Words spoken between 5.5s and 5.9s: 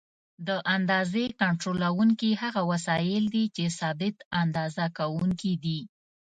دي.